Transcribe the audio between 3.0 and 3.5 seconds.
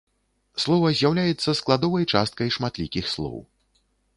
слоў.